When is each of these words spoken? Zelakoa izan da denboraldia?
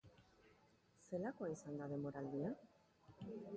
Zelakoa 1.09 1.51
izan 1.57 1.79
da 1.83 1.91
denboraldia? 1.93 2.53